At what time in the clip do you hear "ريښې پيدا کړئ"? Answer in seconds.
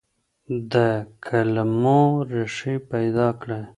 2.31-3.63